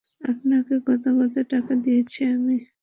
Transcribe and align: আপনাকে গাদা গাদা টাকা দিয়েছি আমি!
আপনাকে 0.23 0.73
গাদা 0.85 1.11
গাদা 1.17 1.41
টাকা 1.51 1.73
দিয়েছি 1.83 2.19
আমি! 2.33 2.57